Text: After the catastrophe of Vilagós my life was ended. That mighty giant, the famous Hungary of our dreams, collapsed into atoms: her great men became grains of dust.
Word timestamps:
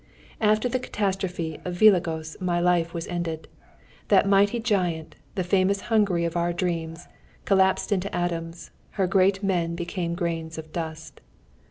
After 0.41 0.67
the 0.67 0.79
catastrophe 0.79 1.59
of 1.63 1.75
Vilagós 1.77 2.35
my 2.41 2.59
life 2.59 2.91
was 2.91 3.07
ended. 3.07 3.47
That 4.07 4.27
mighty 4.27 4.59
giant, 4.59 5.15
the 5.35 5.43
famous 5.43 5.81
Hungary 5.93 6.25
of 6.25 6.35
our 6.35 6.53
dreams, 6.53 7.07
collapsed 7.45 7.91
into 7.91 8.15
atoms: 8.15 8.71
her 8.97 9.05
great 9.05 9.43
men 9.43 9.75
became 9.75 10.15
grains 10.15 10.57
of 10.57 10.73
dust. 10.73 11.21